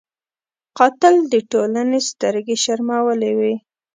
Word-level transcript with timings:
قاتل 0.77 1.15
د 1.33 1.35
ټولنې 1.51 1.99
سترګې 2.09 2.55
شرمولی 2.63 3.31
وي 3.39 3.55